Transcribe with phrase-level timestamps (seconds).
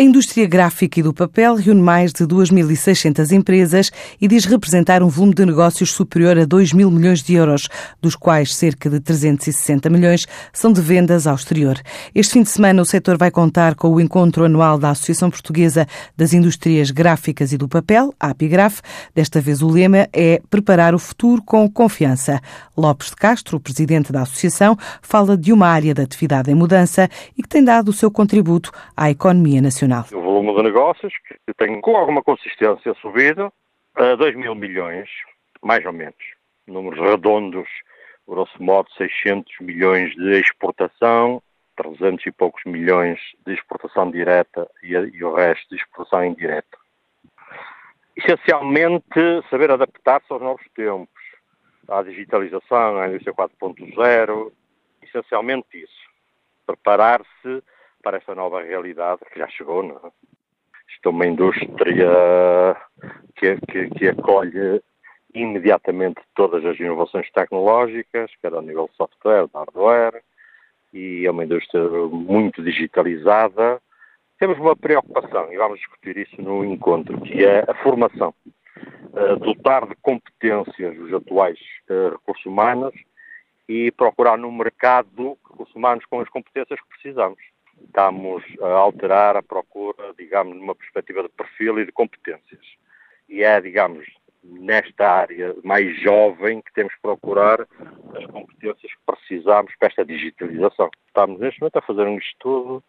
[0.00, 5.08] A indústria gráfica e do papel reúne mais de 2.600 empresas e diz representar um
[5.08, 7.68] volume de negócios superior a 2 mil milhões de euros,
[8.00, 10.24] dos quais cerca de 360 milhões
[10.54, 11.78] são de vendas ao exterior.
[12.14, 15.86] Este fim de semana o setor vai contar com o encontro anual da Associação Portuguesa
[16.16, 18.80] das Indústrias Gráficas e do Papel, a APIGRAF.
[19.14, 22.40] Desta vez o lema é Preparar o futuro com confiança.
[22.74, 27.06] Lopes de Castro, o presidente da associação, fala de uma área de atividade em mudança
[27.36, 30.22] e que tem dado o seu contributo à economia nacional nacional.
[30.22, 31.12] O volume de negócios,
[31.46, 33.52] que tem com alguma consistência subido,
[33.94, 35.08] a 2 mil milhões,
[35.62, 36.14] mais ou menos.
[36.66, 37.68] Números redondos,
[38.26, 41.42] grosso modo 600 milhões de exportação,
[41.76, 46.78] 300 e poucos milhões de exportação direta e, e o resto de exportação indireta.
[48.16, 49.04] Essencialmente,
[49.48, 51.08] saber adaptar-se aos novos tempos,
[51.88, 54.52] à digitalização, à indústria 4.0,
[55.02, 56.10] essencialmente isso.
[56.66, 57.62] Preparar-se
[58.02, 59.82] para esta nova realidade que já chegou.
[59.82, 60.10] Não é?
[60.88, 62.76] Isto é uma indústria
[63.36, 64.82] que, que, que acolhe
[65.34, 70.22] imediatamente todas as inovações tecnológicas, quer ao nível de software, de hardware,
[70.92, 73.80] e é uma indústria muito digitalizada.
[74.38, 78.34] Temos uma preocupação, e vamos discutir isso no encontro, que é a formação.
[79.12, 82.94] Uh, dotar de competências os atuais uh, recursos humanos
[83.68, 87.40] e procurar no mercado recursos humanos com as competências que precisamos
[87.90, 92.64] estamos a alterar a procura, digamos, numa perspectiva de perfil e de competências.
[93.28, 94.06] E é, digamos,
[94.42, 97.60] nesta área mais jovem que temos que procurar
[98.14, 100.88] as competências que precisamos para esta digitalização.
[101.06, 102.82] Estamos neste momento a fazer um estudo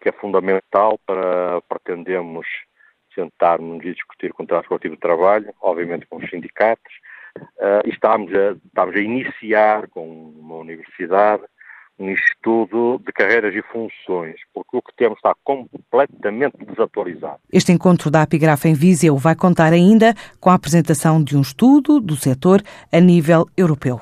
[0.00, 2.46] que é fundamental para pretendermos
[3.14, 6.92] sentarmos e discutir com o coletivo de trabalho, obviamente com os sindicatos,
[7.36, 11.42] uh, estamos a, estamos a iniciar com uma universidade
[11.98, 17.40] um estudo de carreiras e funções, porque o que temos está completamente desatualizado.
[17.52, 22.00] Este encontro da Apigrafa em Viseu vai contar ainda com a apresentação de um estudo
[22.00, 24.00] do setor a nível europeu.